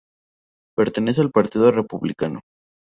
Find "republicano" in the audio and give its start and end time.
1.71-2.39